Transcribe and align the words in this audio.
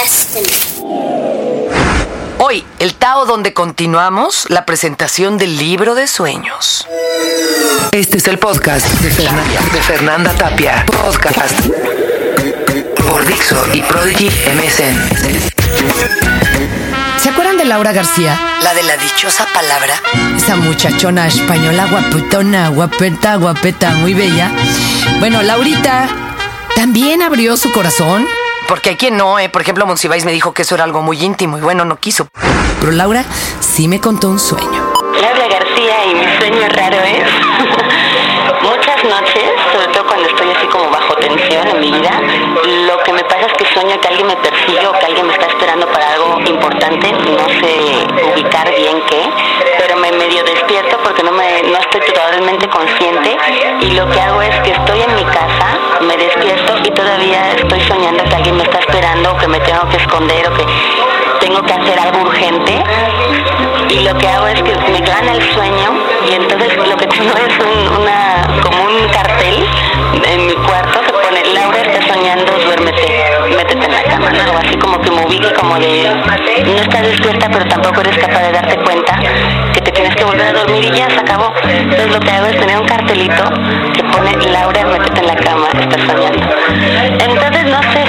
Destiny. 0.00 0.48
Hoy, 2.38 2.64
el 2.78 2.94
Tao 2.94 3.26
donde 3.26 3.52
continuamos 3.52 4.46
la 4.48 4.64
presentación 4.64 5.36
del 5.36 5.58
libro 5.58 5.94
de 5.94 6.06
sueños. 6.06 6.86
Este 7.90 8.16
es 8.16 8.26
el 8.26 8.38
podcast 8.38 8.86
de 8.86 9.10
Fernanda, 9.10 9.60
de 9.72 9.82
Fernanda 9.82 10.32
Tapia. 10.32 10.86
Podcast 10.86 11.60
por 13.06 13.26
Dixo 13.26 13.62
y 13.74 13.82
Prodigy 13.82 14.28
MSN. 14.28 14.96
¿Se 17.18 17.28
acuerdan 17.28 17.58
de 17.58 17.66
Laura 17.66 17.92
García? 17.92 18.40
La 18.62 18.72
de 18.72 18.84
la 18.84 18.96
dichosa 18.96 19.46
palabra. 19.52 19.94
Esa 20.34 20.56
muchachona 20.56 21.26
española, 21.26 21.86
guapetona, 21.90 22.68
guapeta, 22.70 23.36
guapeta, 23.36 23.90
muy 23.90 24.14
bella. 24.14 24.50
Bueno, 25.18 25.42
Laurita 25.42 26.08
también 26.76 27.20
abrió 27.20 27.58
su 27.58 27.70
corazón. 27.72 28.26
Porque 28.72 28.88
hay 28.88 28.96
quien 28.96 29.18
no, 29.18 29.38
¿eh? 29.38 29.50
Por 29.50 29.60
ejemplo, 29.60 29.84
Monsiváis 29.84 30.24
me 30.24 30.32
dijo 30.32 30.54
que 30.54 30.62
eso 30.62 30.74
era 30.76 30.84
algo 30.84 31.02
muy 31.02 31.22
íntimo 31.22 31.58
y 31.58 31.60
bueno, 31.60 31.84
no 31.84 31.96
quiso. 31.96 32.28
Pero 32.80 32.92
Laura 32.92 33.22
sí 33.60 33.86
me 33.86 34.00
contó 34.00 34.30
un 34.30 34.38
sueño. 34.38 34.94
Laura 35.20 35.46
García 35.46 36.06
y 36.06 36.14
mi 36.14 36.38
sueño 36.38 36.68
raro 36.70 36.96
es 36.96 37.28
muchas 38.62 39.04
noches, 39.04 39.44
sobre 39.72 39.88
todo 39.88 40.06
cuando 40.06 40.26
estoy 40.28 40.50
así 40.56 40.66
como 40.68 40.88
bajo 40.90 41.14
tensión 41.16 41.68
en 41.68 41.80
mi 41.80 41.90
vida, 41.90 42.18
lo 42.86 42.96
que 43.02 43.12
me 43.12 43.22
pasa 43.24 43.46
es 43.46 43.52
que 43.54 43.74
sueño 43.74 44.00
que 44.00 44.08
alguien 44.08 44.26
me 44.26 44.36
persigue 44.36 44.86
o 44.86 44.92
que 44.92 45.06
alguien 45.06 45.26
me 45.26 45.34
está 45.34 45.46
esperando 45.46 45.86
para 45.88 46.12
algo 46.14 46.40
importante, 46.40 47.12
no 47.12 47.48
sé 47.60 48.06
ubicar 48.32 48.74
bien 48.74 49.02
qué, 49.08 49.28
pero 49.78 49.96
me 49.98 50.12
medio 50.12 50.44
despierto 50.44 50.98
porque 51.02 51.22
no 51.22 51.32
me 51.32 51.62
no 51.64 51.78
estoy 51.78 52.00
totalmente 52.00 52.68
consciente 52.68 53.36
y 53.80 53.90
lo 53.90 54.08
que 54.08 54.20
hago 54.20 54.40
es 54.42 54.54
que 54.60 54.70
estoy 54.70 55.02
en 55.02 55.14
mi 55.14 55.24
casa, 55.24 55.78
me 56.00 56.16
despierto 56.16 56.78
y 56.84 56.90
todavía 56.90 57.52
estoy 57.52 57.80
soñando 57.82 58.21
que 59.22 59.28
alguien 59.28 59.28
me 59.28 59.28
está 59.28 59.28
esperando 59.28 59.30
o 59.30 59.38
que 59.38 59.48
me 59.48 59.60
tengo 59.60 59.88
que 59.88 59.96
esconder 59.96 60.48
o 60.48 60.54
que 60.54 60.66
tengo 61.40 61.62
que 61.62 61.72
hacer 61.72 61.98
algo 61.98 62.22
urgente 62.22 62.82
y 63.88 64.00
lo 64.00 64.16
que 64.16 64.28
hago 64.28 64.46
es 64.46 64.62
que 64.62 64.74
me 64.90 65.00
gana 65.00 65.32
el 65.32 65.42
sueño 65.52 65.92
y 66.28 66.34
entonces 66.34 66.76
lo 66.76 66.96
que 66.96 67.06
tengo 67.06 67.32
es 67.48 67.58
un, 67.58 68.00
una 68.00 68.46
como 68.62 68.82
un 68.84 69.08
cartel 69.08 69.66
en 70.24 70.46
mi 70.46 70.54
cuarto 70.54 71.00
que 71.00 71.12
pone 71.12 71.42
Laura 71.54 71.80
está 71.80 72.14
soñando, 72.14 72.52
duérmete, 72.64 73.30
métete 73.56 73.86
en 73.86 73.92
la 73.92 74.02
cama, 74.02 74.30
¿no? 74.30 74.58
Así 74.58 74.76
como 74.76 75.00
que 75.00 75.10
me 75.10 75.24
ubique 75.26 75.52
como 75.54 75.78
de 75.78 76.14
no 76.64 76.80
estás 76.80 77.02
despierta 77.02 77.48
pero 77.50 77.64
tampoco 77.66 78.00
eres 78.02 78.18
capaz 78.18 78.42
de 78.42 78.52
darte 78.52 78.76
cuenta 78.78 79.18
que 79.72 79.80
te 79.80 79.90
tienes 79.90 80.14
que 80.14 80.24
volver 80.24 80.46
a 80.46 80.52
dormir 80.52 80.84
y 80.84 80.90
ya 80.96 81.08
se 81.10 81.18
acabó. 81.18 81.52
Entonces 81.64 82.10
lo 82.10 82.20
que 82.20 82.30
hago 82.30 82.46
es 82.46 82.58
tener 82.58 82.78
un 82.78 82.86
cartelito 82.86 83.44
que 83.94 84.04
pone 84.04 84.36
Laura, 84.50 84.84
métete 84.86 85.20
en 85.20 85.26
la 85.26 85.36
cama, 85.36 85.68
estás 85.80 86.00
soñando. 86.06 86.46
Entonces 87.18 87.64
no 87.64 87.82
sé 87.92 88.01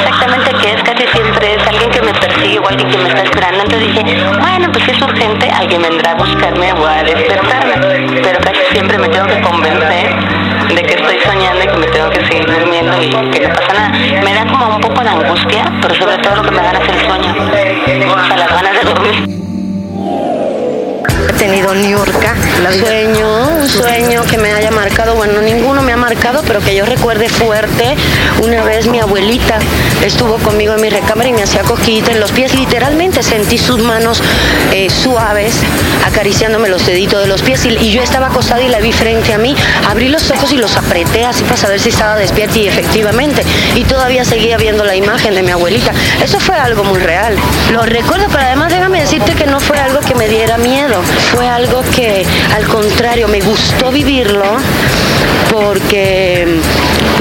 persigue 2.44 2.60
o 2.60 2.68
alguien 2.68 2.90
que 2.90 2.98
me 2.98 3.10
está 3.10 3.24
esperando. 3.24 3.64
Entonces 3.64 3.88
dije, 3.88 4.04
bueno, 4.40 4.72
pues 4.72 4.84
si 4.86 4.92
es 4.92 5.02
urgente, 5.02 5.50
alguien 5.50 5.82
vendrá 5.82 6.12
a 6.12 6.16
buscarme 6.16 6.74
o 6.74 6.86
a 6.86 7.04
despertarme. 7.04 8.22
Pero 8.22 8.40
casi 8.40 8.60
siempre 8.72 8.98
me 8.98 9.08
tengo 9.10 9.26
que 9.28 9.42
convencer 9.42 10.16
de 10.76 10.82
que 10.82 10.94
estoy 10.94 11.20
soñando 11.22 11.64
y 11.64 11.68
que 11.68 11.78
me 11.78 11.88
tengo 11.88 12.10
que 12.10 12.26
seguir 12.26 12.46
durmiendo 12.46 13.02
y 13.02 13.10
que 13.32 13.48
no 13.48 13.54
pasa 13.54 13.74
nada. 13.74 13.90
Me 14.24 14.34
da 14.34 14.46
como 14.46 14.76
un 14.76 14.82
poco 14.82 15.02
de 15.02 15.10
angustia, 15.10 15.72
pero 15.82 15.96
sobre 15.96 16.18
todo 16.18 16.36
lo 16.38 16.44
que 16.44 16.52
me 16.52 16.64
gana 16.64 16.80
es 16.80 16.90
el 16.90 17.08
sueño. 17.08 17.36
O 18.14 18.28
sea, 18.28 18.38
las 18.38 18.50
ganas 18.50 18.74
de 18.74 18.94
dormir. 18.94 19.43
He 21.30 21.34
tenido 21.34 21.74
Niurka, 21.74 22.36
sueño, 22.80 23.50
un 23.60 23.70
sueño 23.70 24.24
que 24.24 24.38
me 24.38 24.52
haya 24.52 24.72
marcado, 24.72 25.16
bueno, 25.16 25.42
ninguno 25.42 25.82
me 25.82 25.94
ha 25.94 25.98
marcado, 25.98 26.42
pero 26.46 26.60
que 26.60 26.76
yo 26.76 26.86
recuerde 26.86 27.30
fuerte. 27.30 27.96
Una 28.44 28.64
vez 28.64 28.88
mi 28.88 29.00
abuelita 29.00 29.60
estuvo 30.04 30.38
conmigo 30.38 30.74
en 30.74 30.82
mi 30.82 30.90
recámara 30.90 31.30
y 31.30 31.34
me 31.34 31.44
hacía 31.44 31.62
cosquillitas 31.62 32.16
en 32.16 32.20
los 32.20 32.32
pies. 32.32 32.54
Literalmente 32.56 33.24
sentí 33.24 33.58
sus 33.58 33.82
manos 33.82 34.22
eh, 34.74 34.90
suaves 34.90 35.56
acariciándome 36.06 36.70
los 36.70 36.86
deditos 36.86 37.22
de 37.22 37.28
los 37.28 37.42
pies 37.42 37.66
y, 37.66 37.70
y 37.70 37.92
yo 37.92 38.02
estaba 38.02 38.28
acostada 38.28 38.62
y 38.62 38.70
la 38.70 38.80
vi 38.80 38.92
frente 38.92 39.34
a 39.34 39.38
mí. 39.38 39.56
Abrí 39.90 40.09
los 40.09 40.30
ojos 40.31 40.52
y 40.52 40.58
los 40.58 40.76
apreté 40.76 41.26
así 41.26 41.44
para 41.44 41.58
saber 41.58 41.80
si 41.80 41.90
estaba 41.90 42.16
despierta 42.16 42.59
y 42.59 42.68
efectivamente. 42.68 43.44
Y 43.76 43.84
todavía 43.86 44.26
seguía 44.26 44.58
viendo 44.58 44.84
la 44.84 44.96
imagen 44.96 45.36
de 45.36 45.44
mi 45.44 45.52
abuelita. 45.52 45.92
Eso 46.24 46.40
fue 46.40 46.56
algo 46.56 46.84
muy 46.84 47.00
real. 47.00 47.36
Lo 47.72 47.84
recuerdo, 47.84 48.28
pero 48.30 48.44
además 48.44 48.72
déjame 48.72 49.02
decirte 49.02 49.34
que 49.36 49.46
no 49.46 49.59
fue 49.59 49.78
algo 49.78 50.00
que 50.02 50.16
me 50.16 50.28
diera 50.28 50.58
miedo 50.58 51.02
fue 51.31 51.47
algo 51.47 51.81
que 51.96 52.25
al 52.56 52.68
contrario 52.68 53.28
me 53.28 53.41
gustó 53.41 53.91
vivirlo 53.91 54.44
porque 55.51 56.59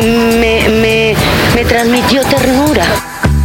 me, 0.03 0.69
me, 0.69 1.15
me 1.55 1.65
transmitió 1.65 2.23
ternura. 2.23 2.85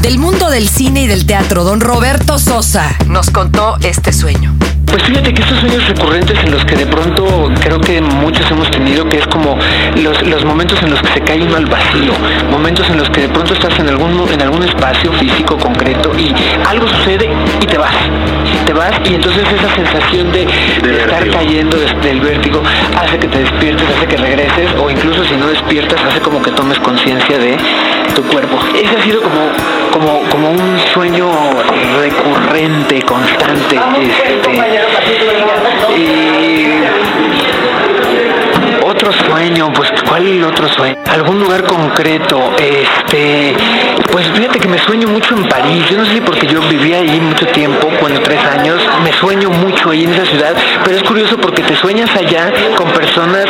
Del 0.02 0.20
mundo 0.20 0.50
del 0.50 0.70
cine 0.70 1.04
y 1.04 1.08
del 1.08 1.26
teatro, 1.26 1.64
don 1.64 1.82
Roberto 1.82 2.40
Sosa. 2.40 2.96
Nos 3.08 3.30
contó 3.30 3.78
este 3.82 4.14
sueño. 4.14 4.56
Pues 4.90 5.04
fíjate 5.04 5.34
que 5.34 5.42
estos 5.42 5.60
sueños 5.60 5.88
recurrentes 5.88 6.38
en 6.44 6.52
los 6.52 6.66
que 6.66 6.76
de 6.76 6.86
pronto 6.88 7.52
creo 7.62 7.80
que 7.80 8.02
muchos 8.02 8.50
hemos 8.50 8.70
tenido, 8.72 9.08
que 9.08 9.18
es 9.18 9.28
como 9.28 9.58
los, 10.02 10.22
los 10.24 10.44
momentos 10.46 10.82
en 10.82 10.90
los 10.90 11.02
que 11.02 11.10
se 11.10 11.22
cae 11.22 11.42
uno 11.42 11.56
al 11.56 11.66
vacío, 11.66 12.14
momentos 12.50 12.90
en 12.90 12.98
los 12.98 13.10
que 13.10 13.22
de 13.22 13.30
pronto 13.30 13.54
estás 13.54 13.78
en 13.80 13.90
algún, 13.90 14.28
en 14.32 14.42
algún 14.42 14.64
espacio 14.64 15.12
físico 15.14 15.58
concreto 15.58 16.12
y 16.18 16.34
algo 16.68 16.88
sucede 16.88 17.30
y 17.62 17.66
te 17.66 17.78
vas, 17.78 17.94
te 18.66 18.74
vas 18.74 18.92
y 19.10 19.16
entonces 19.16 19.44
esa 19.52 19.76
sensación 19.76 20.32
de, 20.32 20.48
de 20.82 20.98
estar 21.02 21.30
cayendo 21.30 21.78
des- 21.78 22.02
del 22.02 22.20
vértigo 22.22 22.62
hace 22.98 23.20
que 23.20 23.28
te 23.28 23.40
despiertes, 23.40 23.86
hace 23.96 24.08
que 24.08 24.18
regreses 24.18 24.70
o 24.82 24.90
incluso 24.90 25.24
si 25.26 25.36
no 25.36 25.48
despiertas 25.48 26.00
hace 26.10 26.20
como 26.22 26.42
que 26.42 26.52
tomes 26.52 26.80
conciencia 26.80 27.38
de 27.38 27.58
tu 28.16 28.24
cuerpo. 28.24 28.58
Ese 28.76 28.98
ha 28.98 29.04
sido 29.04 29.22
como, 29.22 29.52
como, 29.98 30.22
como 30.30 30.52
un 30.52 30.80
sueño 30.94 31.28
recurrente, 32.00 33.02
constante. 33.04 33.80
Este, 34.00 34.52
y 35.98 36.84
¿cuál 40.18 40.44
otro 40.46 40.68
sueño? 40.68 40.98
Algún 41.12 41.40
lugar 41.40 41.64
concreto, 41.64 42.52
este, 42.58 43.56
pues 44.12 44.28
fíjate 44.30 44.60
que 44.60 44.68
me 44.68 44.80
sueño 44.80 45.08
mucho 45.08 45.36
en 45.36 45.48
París, 45.48 45.86
yo 45.90 45.98
no 45.98 46.06
sé 46.06 46.14
si 46.14 46.22
porque 46.22 46.48
yo 46.48 46.60
vivía 46.62 46.98
ahí 46.98 47.20
mucho 47.20 47.46
tiempo, 47.48 47.88
cuando 48.00 48.20
tres 48.22 48.44
años, 48.46 48.82
me 49.04 49.14
sueño 49.14 49.50
mucho 49.50 49.92
ahí 49.92 50.06
en 50.06 50.14
esa 50.14 50.26
ciudad, 50.26 50.56
pero 50.84 50.98
es 50.98 51.04
curioso 51.04 51.38
porque 51.38 51.62
te 51.62 51.76
sueñas 51.76 52.10
allá 52.16 52.52
con 52.76 52.90
personas 52.92 53.46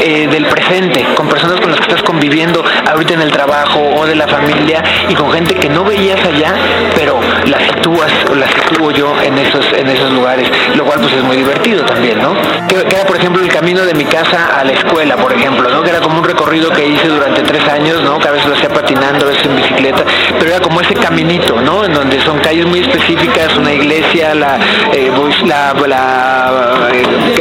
eh, 0.00 0.26
del 0.28 0.46
presente, 0.46 1.04
con 1.14 1.28
personas 1.28 1.60
con 1.60 1.70
las 1.70 1.80
que 1.80 1.88
estás 1.88 2.02
conviviendo 2.02 2.64
ahorita 2.90 3.14
en 3.14 3.22
el 3.22 3.30
trabajo 3.30 3.80
o 3.96 4.06
de 4.06 4.14
la 4.14 4.26
familia 4.26 4.82
y 5.08 5.14
con 5.14 5.30
gente 5.30 5.54
que 5.54 5.68
no 5.68 5.84
veías 5.84 6.24
allá, 6.24 6.54
pero 6.94 7.20
las 7.46 7.62
sitúas 7.64 8.12
o 8.30 8.34
las 8.34 8.50
sitúo 8.50 8.90
yo 8.92 9.14
en 9.22 9.36
esos, 9.38 9.66
en 9.72 9.88
esos 9.88 10.10
lugares, 10.12 10.48
lo 10.74 10.84
cual 10.84 11.00
pues 11.00 11.12
es 11.12 11.22
muy 11.22 11.36
divertido 11.36 11.84
también, 11.84 12.22
¿no? 12.22 12.34
Que, 12.66 12.76
que 12.84 12.96
era 12.96 13.04
por 13.04 13.16
ejemplo 13.16 13.42
el 13.42 13.48
camino 13.48 13.84
de 13.84 13.94
mi 13.94 14.04
casa 14.04 14.58
a 14.58 14.64
la 14.64 14.72
escuela, 14.72 15.16
por 15.16 15.32
ejemplo, 15.32 15.68
¿no? 15.68 15.82
Que 15.82 15.90
era 15.90 15.97
como 16.00 16.18
un 16.18 16.24
recorrido 16.24 16.70
que 16.70 16.86
hice 16.86 17.08
durante 17.08 17.42
tres 17.42 17.66
años, 17.68 18.02
¿no? 18.02 18.18
Que 18.18 18.28
a 18.28 18.32
veces 18.32 18.46
lo 18.48 18.54
hacía 18.54 18.68
patinando, 18.68 19.26
a 19.26 19.28
veces 19.30 19.44
en 19.46 19.56
bicicleta, 19.56 20.04
pero 20.38 20.50
era 20.50 20.60
como 20.60 20.80
ese 20.80 20.94
caminito, 20.94 21.60
¿no? 21.60 21.84
En 21.84 21.92
donde 21.94 22.20
son 22.24 22.38
calles 22.38 22.66
muy 22.66 22.80
específicas, 22.80 23.56
una 23.56 23.72
iglesia, 23.72 24.34
la, 24.34 24.58
eh, 24.92 25.10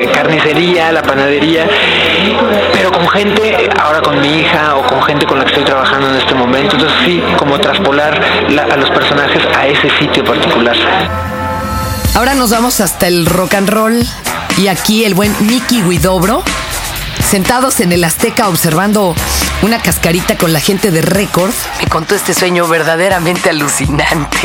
eh, 0.01 0.09
carnicería, 0.13 0.91
la 0.91 1.01
panadería, 1.01 1.68
pero 2.73 2.91
con 2.91 3.07
gente, 3.09 3.69
ahora 3.81 4.01
con 4.01 4.19
mi 4.22 4.40
hija 4.41 4.75
o 4.75 4.84
con 4.85 5.01
gente 5.03 5.25
con 5.25 5.38
la 5.39 5.44
que 5.45 5.51
estoy 5.51 5.66
trabajando 5.66 6.09
en 6.09 6.16
este 6.18 6.34
momento, 6.35 6.75
entonces 6.75 6.97
sí, 7.06 7.22
como 7.38 7.59
traspolar 7.59 8.19
la- 8.50 8.63
a 8.63 8.78
los 8.78 8.89
personajes 8.91 9.41
a 9.56 9.68
ese 9.68 9.89
sitio 10.00 10.24
particular. 10.24 10.75
Ahora 12.16 12.34
nos 12.34 12.50
vamos 12.51 12.79
hasta 12.81 13.07
el 13.07 13.25
rock 13.25 13.53
and 13.56 13.69
roll 13.69 14.03
y 14.57 14.68
aquí 14.68 15.06
el 15.06 15.13
buen 15.13 15.34
Mickey 15.41 15.81
Guidobro, 15.84 16.44
sentados 17.24 17.80
en 17.80 17.92
el 17.92 18.04
Azteca 18.04 18.48
observando 18.48 19.16
una 19.62 19.82
cascarita 19.82 20.38
con 20.38 20.54
la 20.54 20.60
gente 20.60 20.92
de 20.92 21.02
Record. 21.02 21.54
Me 21.82 21.88
contó 21.88 22.16
este 22.16 22.34
sueño 22.34 22.68
verdaderamente 22.68 23.50
alucinante. 23.50 24.38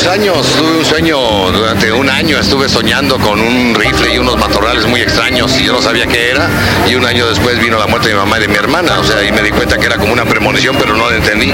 Muchos 0.00 0.12
años, 0.14 0.46
tuve 0.56 0.78
un 0.78 0.84
sueño, 0.84 1.18
durante 1.52 1.92
un 1.92 2.08
año 2.08 2.38
estuve 2.38 2.70
soñando 2.70 3.18
con 3.18 3.38
un 3.38 3.74
rifle 3.74 4.14
y 4.14 4.18
unos 4.18 4.38
matorrales 4.38 4.86
muy 4.86 5.02
extraños 5.02 5.60
y 5.60 5.64
yo 5.64 5.74
no 5.74 5.82
sabía 5.82 6.06
qué 6.06 6.30
era 6.30 6.48
y 6.88 6.94
un 6.94 7.04
año 7.04 7.26
después 7.26 7.58
vino 7.58 7.78
la 7.78 7.86
muerte 7.86 8.08
de 8.08 8.14
mi 8.14 8.20
mamá 8.20 8.38
y 8.38 8.40
de 8.42 8.48
mi 8.48 8.54
hermana, 8.54 8.98
o 8.98 9.04
sea, 9.04 9.22
y 9.22 9.30
me 9.30 9.42
di 9.42 9.50
cuenta 9.50 9.76
que 9.76 9.84
era 9.84 9.98
como 9.98 10.14
una 10.14 10.24
premonición, 10.24 10.74
pero 10.78 10.96
no 10.96 11.10
la 11.10 11.16
entendí 11.16 11.52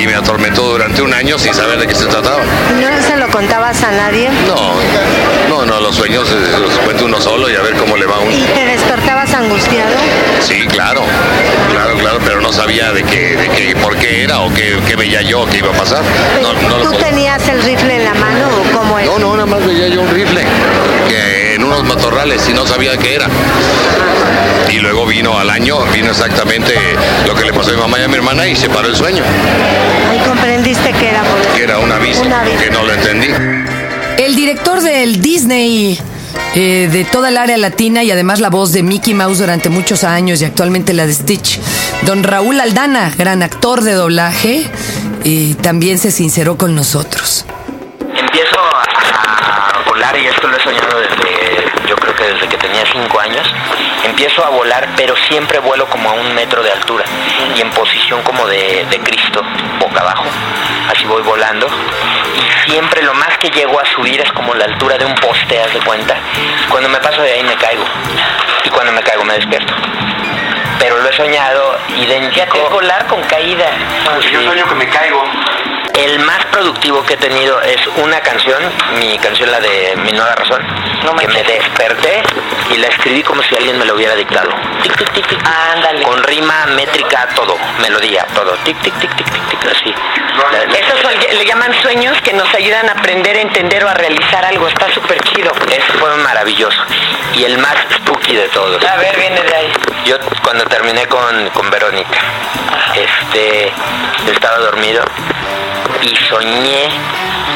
y 0.00 0.06
me 0.06 0.14
atormentó 0.14 0.62
durante 0.62 1.02
un 1.02 1.12
año 1.12 1.38
sin 1.38 1.52
saber 1.52 1.78
de 1.78 1.86
qué 1.86 1.94
se 1.94 2.06
trataba. 2.06 2.42
¿No 2.80 3.06
se 3.06 3.16
lo 3.16 3.28
contabas 3.28 3.82
a 3.82 3.90
nadie? 3.90 4.30
No, 4.46 4.72
no, 5.50 5.66
no, 5.66 5.80
los 5.80 5.94
sueños 5.94 6.26
eh, 6.30 6.58
los 6.58 6.72
cuenta 6.78 7.04
uno 7.04 7.20
solo 7.20 7.50
y 7.50 7.54
a 7.54 7.60
ver 7.60 7.74
cómo 7.74 7.98
le 7.98 8.06
va 8.06 8.16
a 8.16 8.20
uno. 8.20 8.32
¿Y 8.32 8.44
te 8.44 8.64
angustiado? 9.34 9.90
Sí, 10.40 10.66
claro, 10.68 11.02
claro, 11.70 11.96
claro, 11.98 12.18
pero 12.24 12.40
no 12.40 12.52
sabía 12.52 12.92
de 12.92 13.02
qué, 13.04 13.36
de 13.36 13.48
qué, 13.48 13.76
por 13.76 13.96
qué 13.96 14.24
era 14.24 14.40
o 14.40 14.52
qué, 14.52 14.78
qué 14.86 14.96
veía 14.96 15.22
yo, 15.22 15.46
qué 15.46 15.58
iba 15.58 15.70
a 15.70 15.72
pasar. 15.72 16.02
No, 16.42 16.52
¿Tú 16.90 16.96
tenías 16.98 17.46
el 17.48 17.62
rifle 17.62 17.96
en 17.96 18.04
la 18.04 18.14
mano 18.14 18.48
o 18.48 18.78
cómo 18.78 18.98
es? 18.98 19.06
no, 19.06 19.18
no, 19.18 19.32
nada 19.34 19.46
más 19.46 19.64
veía 19.66 19.88
yo 19.88 20.00
un 20.02 20.10
rifle 20.10 20.42
que 21.08 21.54
en 21.54 21.64
unos 21.64 21.84
matorrales 21.84 22.46
y 22.48 22.52
no 22.52 22.66
sabía 22.66 22.96
qué 22.96 23.14
era. 23.16 23.26
Y 24.70 24.78
luego 24.78 25.04
vino 25.06 25.38
al 25.38 25.50
año, 25.50 25.78
vino 25.92 26.10
exactamente 26.10 26.74
lo 27.26 27.34
que 27.34 27.44
le 27.44 27.52
pasó 27.52 27.70
a 27.70 27.74
mi 27.74 27.80
mamá 27.80 27.98
y 28.00 28.02
a 28.04 28.08
mi 28.08 28.14
hermana 28.14 28.46
y 28.46 28.56
se 28.56 28.68
paró 28.68 28.88
el 28.88 28.96
sueño, 28.96 29.22
Ahí 30.10 30.18
comprendiste 30.26 30.92
que 30.92 31.08
era 31.10 31.22
por 31.22 31.40
que 31.54 31.62
era 31.64 31.78
un 31.78 31.90
aviso, 31.92 32.22
Un 32.22 32.32
aviso. 32.32 32.58
que 32.58 32.70
no 32.70 32.82
lo 32.82 32.92
entendí. 32.94 33.28
El 34.18 34.34
director 34.34 34.80
del 34.80 35.20
Disney 35.20 35.98
eh, 36.54 36.88
de 36.92 37.04
toda 37.04 37.30
el 37.30 37.38
área 37.38 37.56
latina 37.56 38.02
y 38.02 38.10
además 38.10 38.40
la 38.40 38.50
voz 38.50 38.72
de 38.72 38.82
Mickey 38.82 39.14
Mouse 39.14 39.38
durante 39.38 39.70
muchos 39.70 40.04
años 40.04 40.42
y 40.42 40.44
actualmente 40.44 40.92
la 40.92 41.06
de 41.06 41.14
Stitch, 41.14 41.58
don 42.02 42.22
Raúl 42.22 42.60
Aldana, 42.60 43.10
gran 43.16 43.42
actor 43.42 43.80
de 43.80 43.92
doblaje, 43.92 44.70
eh, 45.24 45.54
también 45.62 45.98
se 45.98 46.10
sinceró 46.10 46.58
con 46.58 46.74
nosotros. 46.74 47.46
Empiezo 48.14 48.60
a, 48.60 49.82
volar 49.86 50.18
y 50.18 50.26
esto 50.26 50.46
lo 50.46 50.56
he 50.56 50.62
soñado 50.62 51.00
desde, 51.00 51.88
yo 51.88 51.96
creo 51.96 52.14
que 52.14 52.24
desde 52.24 52.48
que 52.48 52.58
tenía 52.58 52.84
cinco 52.92 53.18
años. 53.18 53.46
Empiezo 54.04 54.44
a 54.44 54.50
volar, 54.50 54.90
pero 54.96 55.14
siempre 55.28 55.58
vuelo 55.58 55.88
como 55.88 56.10
a 56.10 56.12
un 56.12 56.34
metro 56.34 56.62
de 56.62 56.70
altura 56.70 57.04
y 57.56 57.60
en 57.60 57.70
posición 57.70 58.22
como 58.22 58.46
de 58.46 59.00
Cristo, 59.04 59.42
boca 59.80 60.00
abajo. 60.00 60.24
Así 60.90 61.06
voy 61.06 61.22
volando. 61.22 61.66
Y 62.42 62.70
siempre 62.70 63.02
lo 63.02 63.14
más 63.14 63.38
que 63.38 63.50
llego 63.50 63.78
a 63.78 63.84
subir 63.86 64.20
es 64.20 64.32
como 64.32 64.54
la 64.54 64.64
altura 64.64 64.98
de 64.98 65.04
un 65.04 65.14
poste, 65.16 65.60
haz 65.60 65.72
de 65.72 65.80
cuenta. 65.80 66.16
Cuando 66.68 66.88
me 66.88 66.98
paso 66.98 67.22
de 67.22 67.32
ahí 67.32 67.42
me 67.44 67.54
caigo. 67.56 67.84
Y 68.64 68.68
cuando 68.70 68.92
me 68.92 69.02
caigo 69.02 69.24
me 69.24 69.34
despierto. 69.34 69.74
Pero 70.78 70.98
lo 70.98 71.08
he 71.08 71.12
soñado 71.12 71.78
idéntico. 71.88 72.56
Es 72.56 72.70
volar 72.70 73.06
con 73.06 73.22
caída. 73.22 73.70
Yo 74.30 74.42
sueño 74.42 74.66
que 74.66 74.74
me 74.74 74.88
caigo. 74.88 75.22
El 75.98 76.18
más 76.20 76.44
productivo 76.46 77.04
que 77.04 77.14
he 77.14 77.16
tenido 77.16 77.60
es 77.62 77.78
una 77.98 78.20
canción, 78.20 78.62
mi 78.98 79.18
canción 79.18 79.50
la 79.50 79.60
de 79.60 79.94
Mi 79.96 80.12
Nueva 80.12 80.34
Razón, 80.34 80.62
que 81.18 81.28
me 81.28 81.42
desperté 81.44 82.22
y 82.70 82.76
la 82.78 82.88
escribí 82.88 83.22
como 83.22 83.42
si 83.42 83.54
alguien 83.56 83.78
me 83.78 83.84
lo 83.84 83.94
hubiera 83.94 84.14
dictado. 84.14 84.50
Tic, 84.82 84.96
tic, 84.96 85.12
tic, 85.12 85.26
tic. 85.28 85.38
Ándale. 85.74 86.02
Con 86.02 86.22
rima, 86.24 86.66
métrica, 86.74 87.28
todo, 87.36 87.56
melodía, 87.80 88.26
todo. 88.34 88.52
Tic, 88.64 88.80
tic, 88.82 88.94
tic, 89.00 89.14
tic, 89.16 89.30
tic, 89.30 89.48
tic, 89.50 89.70
así. 89.70 89.94
La- 90.50 90.78
Esos 90.78 90.98
son- 91.00 91.12
le 91.36 91.44
llaman 91.44 91.72
sueños 91.82 92.20
que 92.22 92.32
nos 92.32 92.52
ayudan 92.54 92.88
a 92.88 92.92
aprender, 92.92 93.36
a 93.36 93.40
entender 93.40 93.84
o 93.84 93.88
a 93.88 93.94
realizar 93.94 94.44
algo. 94.44 94.66
Está 94.68 94.90
súper 94.92 95.20
chido. 95.24 95.52
Ese 95.68 95.92
fue 95.98 96.14
maravilloso. 96.16 96.82
Y 97.34 97.44
el 97.44 97.58
más 97.58 97.76
spooky 97.96 98.34
de 98.34 98.48
todos. 98.48 98.82
A 98.84 98.96
ver, 98.96 99.16
viene 99.16 99.40
de 99.42 99.54
ahí. 99.54 99.72
Yo 100.06 100.16
cuando 100.42 100.64
terminé 100.64 101.06
con, 101.06 101.48
con 101.50 101.70
Verónica, 101.70 102.18
este, 102.94 103.72
estaba 104.32 104.58
dormido 104.58 105.02
y 106.02 106.16
soñé 106.28 106.88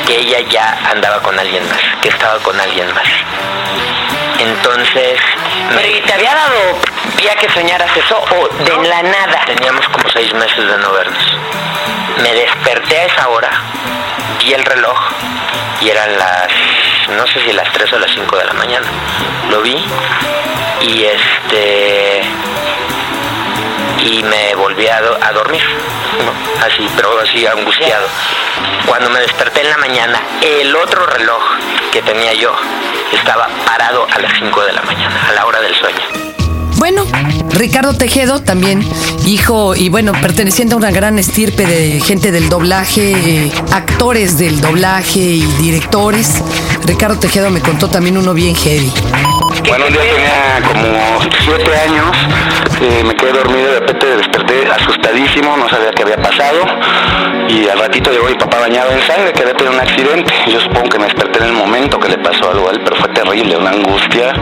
que 0.07 0.19
ella 0.21 0.41
ya 0.49 0.79
andaba 0.91 1.21
con 1.23 1.38
alguien 1.38 1.69
más, 1.69 1.81
que 2.00 2.09
estaba 2.09 2.38
con 2.41 2.59
alguien 2.61 2.93
más. 2.95 3.09
Entonces, 4.38 5.19
Pero 5.75 5.88
¿y 5.88 6.00
te 6.03 6.12
había 6.12 6.35
dado 6.35 6.79
día 7.17 7.35
que 7.37 7.49
soñaras 7.50 7.91
eso 7.97 8.19
o 8.19 8.49
de 8.65 8.88
la 8.88 9.03
nada? 9.03 9.45
teníamos 9.47 9.88
como 9.88 10.09
seis 10.11 10.33
meses 10.35 10.67
de 10.67 10.79
no 10.79 10.93
vernos. 10.93 11.37
Me 12.23 12.33
desperté 12.35 12.99
a 12.99 13.05
esa 13.07 13.29
hora, 13.29 13.50
vi 14.38 14.53
el 14.53 14.65
reloj 14.65 14.99
y 15.81 15.91
eran 15.91 16.17
las, 16.19 16.49
no 17.11 17.26
sé 17.26 17.41
si 17.45 17.53
las 17.53 17.71
3 17.73 17.93
o 17.93 17.99
las 17.99 18.11
5 18.11 18.37
de 18.37 18.45
la 18.45 18.53
mañana. 18.55 18.87
Lo 19.50 19.61
vi 19.61 19.85
y 20.83 21.05
este 21.05 22.23
y 24.05 24.23
me 24.23 24.55
volví 24.55 24.87
a, 24.88 25.00
do- 25.00 25.19
a 25.23 25.33
dormir, 25.33 25.62
así, 26.61 26.87
pero 26.97 27.19
así 27.21 27.47
angustiado. 27.47 28.07
Cuando 28.87 29.11
me 29.11 29.21
desperté 29.21 29.62
en 29.62 29.71
la 29.71 29.76
mañana, 29.79 30.21
el 30.43 30.75
otro 30.76 31.07
reloj 31.07 31.43
que 31.93 32.03
tenía 32.03 32.33
yo 32.35 32.53
estaba 33.12 33.49
parado 33.65 34.07
a 34.12 34.19
las 34.21 34.33
5 34.38 34.65
de 34.65 34.73
la 34.73 34.83
mañana, 34.83 35.29
a 35.29 35.33
la 35.33 35.47
hora 35.47 35.61
del 35.61 35.75
sueño. 35.75 35.99
Bueno, 36.79 37.07
Ricardo 37.53 37.95
Tejedo 37.95 38.43
también, 38.43 38.87
hijo 39.25 39.75
y 39.75 39.88
bueno, 39.88 40.12
perteneciente 40.12 40.75
a 40.75 40.76
una 40.76 40.91
gran 40.91 41.19
estirpe 41.19 41.65
de 41.65 42.00
gente 42.00 42.31
del 42.33 42.50
doblaje, 42.50 43.12
eh, 43.12 43.53
actores 43.73 44.37
del 44.37 44.61
doblaje 44.61 45.19
y 45.21 45.41
directores. 45.59 46.43
Ricardo 46.85 47.19
Tejedo 47.19 47.50
me 47.50 47.61
contó 47.61 47.88
también 47.88 48.19
uno 48.19 48.35
bien 48.35 48.55
heavy. 48.55 48.93
Bueno, 49.69 49.87
un 49.87 49.93
día 49.93 50.03
tenía 50.03 50.63
como 50.69 51.21
siete 51.41 51.77
años, 51.77 52.17
eh, 52.81 53.03
me 53.05 53.15
quedé 53.15 53.33
dormido, 53.33 53.73
de 53.73 53.81
repente 53.81 54.17
desperté 54.17 54.69
asustadísimo, 54.71 55.57
no 55.57 55.69
sabía 55.69 55.91
qué 55.91 56.03
había 56.03 56.19
pasado 56.19 56.65
y 57.49 57.69
al 57.69 57.79
ratito 57.79 58.11
llegó 58.13 58.27
mi 58.29 58.35
papá 58.35 58.61
bañado 58.61 58.93
en 58.93 59.01
sangre, 59.03 59.33
que 59.33 59.43
había 59.43 59.55
tenido 59.55 59.75
un 59.75 59.81
accidente. 59.81 60.33
Yo 60.47 60.61
supongo 60.61 60.89
que 60.89 60.99
me 60.99 61.05
desperté 61.07 61.41
en 61.41 61.47
el 61.47 61.53
momento 61.53 61.99
que 61.99 62.09
le 62.09 62.19
pasó 62.19 62.51
algo 62.51 62.69
a 62.69 62.73
él, 62.73 62.81
pero 62.85 62.97
fue 62.97 63.09
terrible, 63.09 63.57
una 63.57 63.71
angustia 63.71 64.33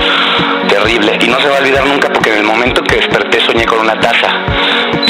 terrible. 0.68 1.18
Y 1.20 1.28
no 1.28 1.40
se 1.40 1.48
va 1.48 1.56
a 1.56 1.58
olvidar 1.60 1.86
nunca 1.86 2.08
porque 2.10 2.30
en 2.30 2.38
el 2.38 2.44
momento 2.44 2.82
que 2.82 2.96
desperté 2.96 3.40
soñé 3.40 3.64
con 3.64 3.80
una 3.80 3.98
taza 3.98 4.28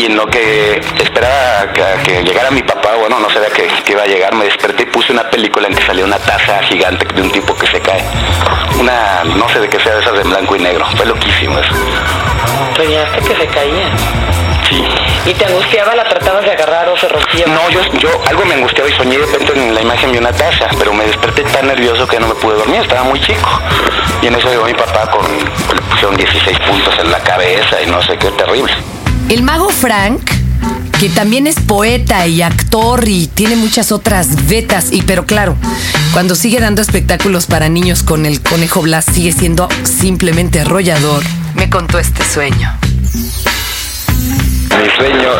y 0.04 0.06
en 0.06 0.16
lo 0.16 0.26
que 0.26 0.80
esperaba 1.02 1.72
que, 1.72 1.82
que 2.04 2.22
llegara 2.22 2.50
mi 2.50 2.62
papá, 2.62 2.94
bueno, 2.96 3.18
no 3.20 3.30
sabía 3.30 3.48
que, 3.48 3.66
que 3.84 3.92
iba 3.92 4.02
a 4.02 4.06
llegar, 4.06 4.34
me 4.34 4.44
desperté 4.44 4.82
y 4.82 4.86
puse 4.86 5.12
una 5.12 5.30
película 5.30 5.66
en 5.66 5.74
que 5.74 5.82
salía 5.82 6.04
una 6.04 6.18
taza 6.18 6.62
gigante 6.64 7.06
de 7.14 7.22
un 7.22 7.30
tipo 7.30 7.54
que 7.54 7.66
se 7.66 7.80
cae. 7.80 8.04
Una, 8.78 9.24
no 9.24 9.48
sé 9.48 9.60
de 9.60 9.68
qué 9.68 9.80
sea 9.80 9.94
de 9.94 10.02
esas 10.02 10.12
de 10.12 10.24
blanco 10.24 10.56
y 10.56 10.58
negro. 10.58 10.84
Fue 10.96 11.06
loquísimo 11.06 11.58
eso. 11.58 11.72
Soñaste 12.76 13.18
que 13.20 13.34
se 13.34 13.46
caía. 13.46 13.88
Sí. 14.68 14.84
¿Y 15.24 15.32
te 15.32 15.46
angustiaba? 15.46 15.94
¿La 15.94 16.04
tratabas 16.04 16.44
de 16.44 16.50
agarrar 16.50 16.86
o 16.88 16.96
se 16.98 17.08
rompía? 17.08 17.46
No, 17.46 17.70
yo, 17.70 17.80
yo 17.98 18.10
algo 18.28 18.44
me 18.44 18.54
angustiaba 18.54 18.90
y 18.90 18.92
soñé 18.92 19.16
de 19.16 19.26
repente 19.26 19.52
en 19.54 19.74
la 19.74 19.80
imagen 19.80 20.12
de 20.12 20.18
una 20.18 20.32
taza, 20.32 20.66
pero 20.78 20.92
me 20.92 21.06
desperté 21.06 21.44
tan 21.44 21.66
nervioso 21.66 22.06
que 22.06 22.20
no 22.20 22.28
me 22.28 22.34
pude 22.34 22.56
dormir, 22.56 22.82
estaba 22.82 23.04
muy 23.04 23.20
chico. 23.20 23.48
Y 24.20 24.26
en 24.26 24.34
eso 24.34 24.48
llegó 24.50 24.66
mi 24.66 24.74
papá 24.74 25.10
con, 25.10 25.24
le 25.32 25.80
pusieron 25.90 26.16
16 26.16 26.58
puntos 26.60 26.94
en 26.98 27.10
la 27.10 27.20
cabeza 27.20 27.80
y 27.80 27.86
no 27.86 28.02
sé 28.02 28.18
qué, 28.18 28.30
terrible. 28.32 28.74
El 29.28 29.42
mago 29.42 29.70
Frank, 29.70 30.20
que 31.00 31.08
también 31.08 31.46
es 31.46 31.56
poeta 31.58 32.26
y 32.26 32.42
actor 32.42 33.08
y 33.08 33.26
tiene 33.26 33.56
muchas 33.56 33.90
otras 33.90 34.46
vetas, 34.48 34.92
y 34.92 35.02
pero 35.02 35.24
claro, 35.24 35.56
cuando 36.12 36.34
sigue 36.34 36.60
dando 36.60 36.82
espectáculos 36.82 37.46
para 37.46 37.68
niños 37.68 38.02
con 38.02 38.26
el 38.26 38.42
conejo 38.42 38.82
Blas 38.82 39.06
sigue 39.06 39.32
siendo 39.32 39.68
simplemente 39.84 40.60
arrollador. 40.60 41.22
Me 41.54 41.70
contó 41.70 41.98
este 41.98 42.22
sueño. 42.24 42.76
Mi 44.80 44.90
sueño 44.96 45.30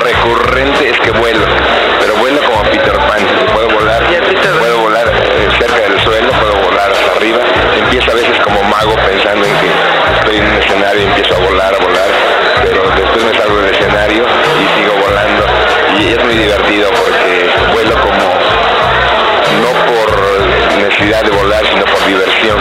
recurrente 0.00 0.90
es 0.90 1.00
que 1.00 1.10
vuelo, 1.10 1.44
pero 2.00 2.16
vuelo 2.16 2.40
como 2.44 2.62
Peter 2.70 2.96
Pan. 2.96 3.26
Puedo 3.54 3.70
volar, 3.70 4.04
puedo 4.58 4.80
volar 4.82 5.08
eh, 5.08 5.48
cerca 5.58 5.88
del 5.88 6.00
suelo, 6.02 6.30
puedo 6.32 6.62
volar 6.62 6.92
hasta 6.92 7.16
arriba. 7.16 7.38
Empiezo 7.76 8.10
a 8.10 8.14
veces 8.14 8.38
como 8.44 8.62
mago 8.62 8.94
pensando 8.94 9.44
en 9.44 9.54
que 9.58 9.70
estoy 10.18 10.36
en 10.36 10.46
un 10.46 10.54
escenario 10.54 11.02
y 11.02 11.06
empiezo 11.06 11.34
a 11.34 11.38
volar, 11.38 11.74
a 11.74 11.78
volar, 11.78 12.17
pero 12.62 12.82
después 12.96 13.24
me 13.24 13.34
salgo 13.38 13.56
del 13.58 13.74
escenario 13.74 14.22
y 14.24 14.78
sigo 14.78 14.94
volando. 15.04 15.44
Y 15.98 16.12
es 16.12 16.24
muy 16.24 16.34
divertido 16.34 16.88
porque 16.90 17.50
vuelo 17.72 17.94
como 18.00 18.28
no 19.62 19.70
por 19.88 20.08
necesidad 20.78 21.22
de 21.22 21.30
volar, 21.30 21.64
sino 21.66 21.84
por 21.84 22.06
diversión. 22.06 22.58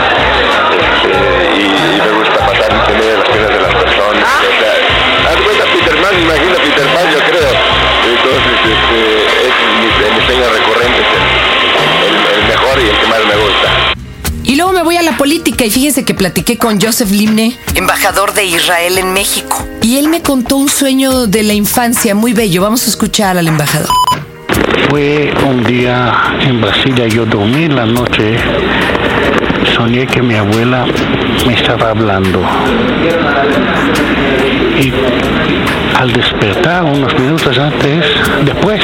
Este, 0.77 1.13
y, 1.57 1.65
y 1.65 2.01
me 2.01 2.11
gusta 2.17 2.39
pasar 2.45 2.69
en 2.71 3.17
las 3.19 3.27
piernas 3.29 3.49
de 3.53 3.59
las 3.61 3.75
personas. 3.75 4.23
O 4.23 4.53
sea, 4.59 5.31
haz 5.31 5.37
cuenta 5.43 5.63
Peter 5.65 5.95
Pan, 6.01 6.15
me 6.15 6.21
imagino 6.21 6.55
Peter 6.57 6.87
Pan, 6.93 7.05
yo 7.11 7.19
creo. 7.29 7.51
Entonces, 8.07 8.57
este, 8.63 8.99
es 9.47 9.53
mi, 9.81 10.19
mi 10.19 10.25
sueño 10.25 10.45
recurrente, 10.49 11.01
el- 12.07 12.35
el 12.37 12.43
mejor 12.47 12.79
y 12.79 12.89
el 12.89 12.97
que 12.97 13.07
más 13.07 13.19
me 13.25 13.35
gusta. 13.35 13.96
Voy 14.87 14.95
a 14.95 15.01
la 15.01 15.17
política 15.17 15.65
y 15.65 15.69
fíjense 15.69 16.05
que 16.05 16.13
platiqué 16.13 16.57
con 16.57 16.79
Joseph 16.79 17.11
Limne, 17.11 17.57
embajador 17.75 18.33
de 18.33 18.45
Israel 18.45 18.97
en 18.97 19.11
México. 19.11 19.67
Y 19.81 19.97
él 19.97 20.07
me 20.07 20.21
contó 20.21 20.55
un 20.55 20.69
sueño 20.69 21.27
de 21.27 21.43
la 21.43 21.51
infancia 21.51 22.15
muy 22.15 22.31
bello. 22.31 22.61
Vamos 22.61 22.85
a 22.85 22.89
escuchar 22.91 23.37
al 23.37 23.49
embajador. 23.49 23.89
Fue 24.89 25.33
un 25.45 25.65
día 25.65 26.37
en 26.39 26.61
Brasilia, 26.61 27.05
yo 27.09 27.25
dormí 27.25 27.67
la 27.67 27.85
noche, 27.85 28.37
soñé 29.75 30.07
que 30.07 30.21
mi 30.21 30.35
abuela 30.35 30.85
me 31.45 31.53
estaba 31.53 31.89
hablando. 31.89 32.41
Y 34.79 34.93
al 35.97 36.13
despertar 36.13 36.85
unos 36.85 37.13
minutos 37.19 37.57
antes, 37.57 38.05
después, 38.45 38.79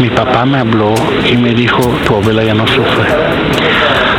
mi 0.00 0.10
papá 0.10 0.46
me 0.46 0.58
habló 0.58 0.94
y 1.28 1.36
me 1.36 1.52
dijo, 1.54 1.80
tu 2.06 2.14
abuela 2.14 2.44
ya 2.44 2.54
no 2.54 2.68
sufre. 2.68 3.71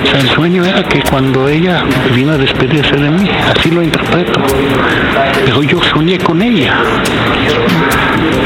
O 0.04 0.06
sea, 0.06 0.20
el 0.20 0.30
sueño 0.30 0.66
era 0.66 0.84
que 0.84 1.02
cuando 1.10 1.48
ella 1.48 1.84
vino 2.14 2.34
a 2.34 2.38
despedirse 2.38 2.96
de 2.96 3.10
mí, 3.10 3.30
así 3.56 3.72
lo 3.72 3.82
interpreto. 3.82 4.40
Pero 5.46 5.64
yo 5.64 5.82
soñé 5.84 6.18
con 6.20 6.42
ella. 6.42 6.74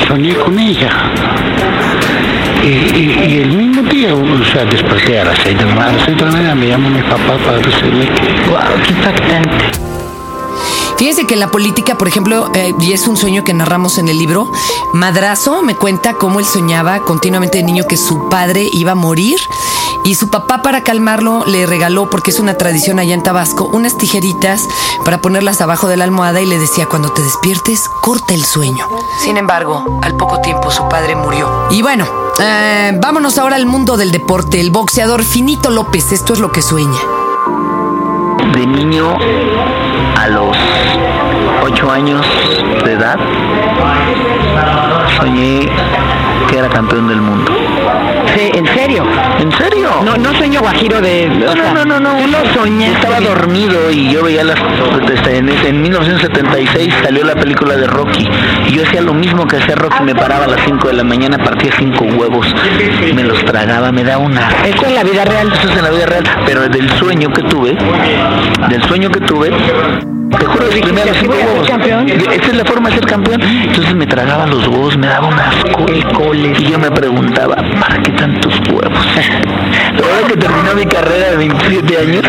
Soñé 0.07 0.35
con 0.35 0.57
ella. 0.59 0.89
Y, 2.63 2.67
y- 2.69 3.39
el 3.43 3.49
mismo 3.49 3.81
día, 3.83 4.13
o 4.13 4.45
sea, 4.51 4.65
desperté 4.65 5.19
a 5.19 5.23
de 5.23 5.53
la 5.53 5.65
mañana, 5.65 5.89
a 5.89 5.91
las 5.93 6.05
seis 6.05 6.17
de 6.17 6.25
la 6.25 6.31
mañana 6.31 6.55
me 6.55 6.67
llama 6.67 6.89
mi 6.89 7.01
papá 7.01 7.37
para 7.45 7.57
decirme 7.57 8.05
que... 8.09 8.49
¡Wow! 8.49 8.59
¡Qué 8.85 8.91
impactante! 8.93 9.65
Fíjense 10.97 11.27
que 11.27 11.35
en 11.35 11.39
la 11.39 11.51
política, 11.51 11.95
por 11.95 12.07
ejemplo, 12.07 12.49
eh, 12.55 12.73
y 12.79 12.91
es 12.91 13.07
un 13.07 13.17
sueño 13.17 13.43
que 13.43 13.53
narramos 13.53 13.99
en 13.99 14.07
el 14.07 14.17
libro, 14.17 14.51
Madrazo 14.93 15.61
me 15.61 15.75
cuenta 15.75 16.15
cómo 16.15 16.39
él 16.39 16.45
soñaba 16.45 17.01
continuamente 17.01 17.59
de 17.59 17.63
niño 17.63 17.83
que 17.87 17.97
su 17.97 18.27
padre 18.29 18.67
iba 18.73 18.93
a 18.93 18.95
morir 18.95 19.37
y 20.07 20.15
su 20.15 20.29
papá 20.29 20.61
para 20.61 20.83
calmarlo 20.83 21.43
le 21.45 21.65
regaló, 21.65 22.09
porque 22.09 22.31
es 22.31 22.39
una 22.39 22.53
tradición 22.53 22.97
allá 22.97 23.13
en 23.13 23.23
Tabasco, 23.23 23.65
unas 23.65 23.97
tijeritas 23.97 24.65
para 25.03 25.19
ponerlas 25.19 25.59
abajo 25.59 25.89
de 25.89 25.97
la 25.97 26.05
almohada 26.05 26.39
y 26.39 26.45
le 26.45 26.57
decía, 26.57 26.85
cuando 26.85 27.11
te 27.11 27.21
despiertes, 27.21 27.89
corta 28.01 28.33
el 28.33 28.45
sueño. 28.45 28.87
Sin 29.19 29.35
embargo, 29.35 29.99
al 30.01 30.15
poco 30.15 30.39
tiempo 30.39 30.71
su 30.71 30.87
padre 30.87 31.17
murió. 31.17 31.67
Y 31.71 31.81
bueno, 31.81 32.07
eh, 32.39 32.97
vámonos 33.01 33.37
ahora 33.37 33.57
al 33.57 33.65
mundo 33.65 33.97
del 33.97 34.13
deporte. 34.13 34.61
El 34.61 34.71
boxeador 34.71 35.25
Finito 35.25 35.71
López, 35.71 36.13
esto 36.13 36.31
es 36.31 36.39
lo 36.39 36.53
que 36.53 36.61
sueña. 36.61 36.99
De 38.53 38.65
niño 38.65 39.13
a 40.15 40.27
los 40.29 40.55
ocho 41.63 41.91
años 41.91 42.25
de 42.85 42.93
edad 42.93 43.19
soñé 45.17 45.69
que 46.49 46.57
era 46.57 46.69
campeón 46.69 47.09
del 47.09 47.19
mundo. 47.19 47.56
Sí, 48.35 48.51
¿En 48.53 48.65
serio? 48.67 49.03
¿En 49.39 49.51
serio? 49.51 49.89
No, 50.03 50.17
no 50.17 50.33
sueño 50.35 50.61
guajiro 50.61 51.01
de... 51.01 51.27
No, 51.27 51.51
o 51.51 51.53
sea, 51.53 51.73
no, 51.73 51.85
no, 51.85 51.99
no, 51.99 52.13
no. 52.13 52.27
Lo 52.27 52.53
soñaste. 52.53 52.97
Estaba 52.97 53.19
dormido 53.19 53.91
y 53.91 54.11
yo 54.11 54.23
veía 54.23 54.43
las. 54.43 54.59
En, 55.27 55.49
en 55.49 55.81
1976 55.81 56.93
salió 57.03 57.23
la 57.23 57.35
película 57.35 57.75
de 57.75 57.87
Rocky. 57.87 58.27
Y 58.67 58.73
yo 58.73 58.83
hacía 58.83 59.01
lo 59.01 59.13
mismo 59.13 59.45
que 59.45 59.57
hacía 59.57 59.75
Rocky. 59.75 60.03
Me 60.03 60.15
paraba 60.15 60.45
a 60.45 60.47
las 60.47 60.61
5 60.65 60.87
de 60.87 60.93
la 60.93 61.03
mañana, 61.03 61.37
partía 61.37 61.71
cinco 61.77 62.05
huevos, 62.05 62.47
me 63.13 63.23
los 63.23 63.43
tragaba, 63.45 63.91
me 63.91 64.03
da 64.03 64.17
una. 64.17 64.49
Esto 64.65 64.85
en 64.85 64.95
la 64.95 65.03
vida 65.03 65.25
real. 65.25 65.51
Eso 65.51 65.69
es 65.69 65.77
en 65.77 65.83
la 65.83 65.89
vida 65.89 66.05
real. 66.05 66.23
Pero 66.45 66.67
del 66.67 66.89
sueño 66.97 67.29
que 67.29 67.43
tuve, 67.43 67.77
del 68.69 68.83
sueño 68.83 69.09
que 69.09 69.19
tuve, 69.21 69.51
te 70.39 70.45
juro, 70.45 70.65
los 70.65 70.75
primeros 70.75 71.17
¿así 71.17 71.27
huevos. 71.27 71.67
campeón? 71.67 72.09
Esta 72.09 72.47
es 72.47 72.55
la 72.57 72.65
forma 72.65 72.89
de 72.89 72.95
ser 72.95 73.05
campeón. 73.05 73.41
Entonces 73.41 73.95
me 73.95 74.05
tragaba 74.07 74.45
los 74.47 74.67
huevos, 74.67 74.97
me 74.97 75.07
daba 75.07 75.27
un 75.27 75.39
asco. 75.39 75.85
Y 76.59 76.63
yo 76.71 76.79
me 76.79 76.91
preguntaba, 76.91 77.55
¿para 77.79 78.01
qué 78.01 78.11
tantos 78.11 78.53
huevos? 78.69 79.07
La 79.97 80.01
verdad 80.05 80.27
que 80.27 80.37
terminó 80.37 80.73
mi 80.75 80.85
carrera 80.85 81.31
de 81.31 81.37
27 81.37 81.97
años, 81.97 82.23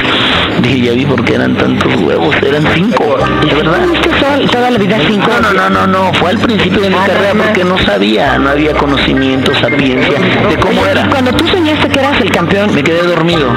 dije, 0.63 0.81
ya 0.81 0.93
vi 0.93 1.05
por 1.05 1.25
qué 1.25 1.35
eran 1.35 1.55
tantos 1.57 1.95
huevos. 1.97 2.35
Eran 2.43 2.65
cinco, 2.75 3.17
de 3.47 3.55
verdad. 3.55 3.81
¿Tuviste 3.85 4.09
toda, 4.51 4.71
la 4.71 4.79
vida 4.79 4.97
cinco? 5.07 5.29
No, 5.43 5.53
no, 5.53 5.53
no, 5.53 5.71
no, 5.71 5.87
no, 5.87 6.13
fue 6.15 6.31
al 6.31 6.39
principio 6.39 6.81
de 6.81 6.91
mi 6.91 6.97
Ah, 6.97 7.07
carrera 7.07 7.33
porque 7.35 7.65
no 7.65 7.79
sabía, 7.79 8.39
no 8.39 8.51
había 8.51 8.73
conocimiento, 8.75 9.55
sapiencia 9.55 10.19
de 10.49 10.57
cómo 10.59 10.85
era. 10.87 11.09
Cuando 11.09 11.33
tú 11.33 11.47
soñaste 11.47 11.89
que 11.89 11.99
eras 12.01 12.21
el 12.21 12.31
campeón, 12.31 12.75
Me 12.75 12.83
quedé 12.83 13.03
dormido 13.03 13.49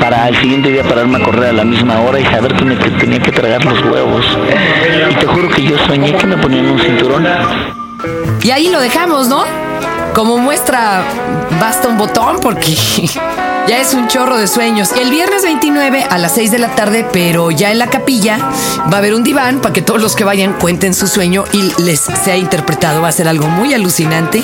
para 0.00 0.28
el 0.28 0.36
siguiente 0.36 0.70
día 0.70 0.82
pararme 0.82 1.18
a 1.18 1.22
correr 1.22 1.50
a 1.50 1.52
la 1.52 1.64
misma 1.64 2.00
hora 2.00 2.20
y 2.20 2.24
saber 2.24 2.54
que 2.54 2.64
me 2.64 2.76
tenía 2.76 3.20
que 3.20 3.32
tragar 3.32 3.64
los 3.64 3.80
huevos. 3.82 4.24
Y 5.10 5.14
te 5.14 5.26
juro 5.26 5.48
que 5.48 5.62
yo 5.62 5.78
soñé 5.86 6.14
que 6.14 6.26
me 6.26 6.36
ponían 6.36 6.66
un 6.66 6.78
cinturón. 6.78 7.26
Y 8.42 8.50
ahí 8.50 8.68
lo 8.68 8.80
dejamos, 8.80 9.28
¿no? 9.28 9.44
Como 10.14 10.38
muestra, 10.38 11.02
basta 11.60 11.88
un 11.88 11.98
botón 11.98 12.38
porque 12.40 12.74
ya 13.68 13.80
es 13.80 13.94
un 13.94 14.06
chorro 14.08 14.36
de 14.38 14.46
sueños. 14.46 14.92
El 14.92 15.10
viernes 15.10 15.42
29 15.42 16.06
a 16.08 16.18
las 16.18 16.34
6 16.34 16.50
de 16.50 16.58
la 16.58 16.74
tarde, 16.74 17.06
pero 17.12 17.50
ya 17.50 17.72
en 17.72 17.78
la 17.78 17.88
capilla, 17.88 18.38
va 18.38 18.94
a 18.94 18.98
haber 18.98 19.14
un 19.14 19.24
diván 19.24 19.60
para 19.60 19.72
que 19.72 19.82
todos 19.82 20.00
los 20.00 20.14
que 20.14 20.24
vayan 20.24 20.52
cuenten 20.54 20.94
su 20.94 21.08
sueño 21.08 21.44
y 21.52 21.72
les 21.82 22.00
sea 22.00 22.36
interpretado. 22.36 23.02
Va 23.02 23.08
a 23.08 23.12
ser 23.12 23.28
algo 23.28 23.48
muy 23.48 23.74
alucinante 23.74 24.42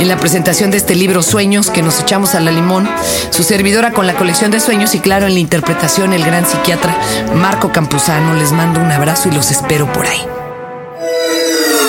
en 0.00 0.08
la 0.08 0.16
presentación 0.18 0.70
de 0.70 0.76
este 0.76 0.94
libro 0.94 1.22
Sueños 1.22 1.70
que 1.70 1.82
nos 1.82 2.00
echamos 2.00 2.34
a 2.34 2.40
la 2.40 2.50
limón. 2.50 2.88
Su 3.30 3.42
servidora 3.42 3.92
con 3.92 4.06
la 4.06 4.14
colección 4.14 4.50
de 4.50 4.60
sueños 4.60 4.94
y 4.94 5.00
claro, 5.00 5.26
en 5.26 5.34
la 5.34 5.40
interpretación 5.40 6.12
el 6.12 6.24
gran 6.24 6.46
psiquiatra 6.46 6.96
Marco 7.34 7.72
Campuzano. 7.72 8.34
Les 8.34 8.52
mando 8.52 8.80
un 8.80 8.90
abrazo 8.90 9.28
y 9.28 9.32
los 9.32 9.50
espero 9.50 9.90
por 9.92 10.06
ahí. 10.06 10.20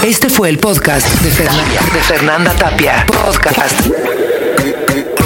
Este 0.04 0.30
fue 0.30 0.50
el 0.50 0.60
podcast 0.60 1.06
de 1.22 1.30
Fernanda, 1.30 1.82
de 1.94 2.02
Fernanda 2.02 2.54
Tapia. 2.54 3.06
Podcast 3.06 3.82